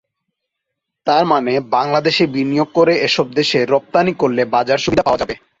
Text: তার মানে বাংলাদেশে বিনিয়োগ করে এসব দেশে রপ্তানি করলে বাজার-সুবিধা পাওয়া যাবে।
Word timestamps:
তার 1.07 1.23
মানে 1.25 1.53
বাংলাদেশে 1.71 2.23
বিনিয়োগ 2.27 2.69
করে 2.73 2.93
এসব 3.07 3.27
দেশে 3.35 3.59
রপ্তানি 3.65 4.13
করলে 4.13 4.41
বাজার-সুবিধা 4.53 5.05
পাওয়া 5.05 5.21
যাবে। 5.21 5.35